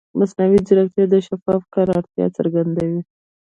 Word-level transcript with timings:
مصنوعي 0.19 0.59
ځیرکتیا 0.67 1.05
د 1.09 1.15
شفاف 1.27 1.61
کار 1.73 1.87
اړتیا 1.97 2.25
څرګندوي. 2.37 3.01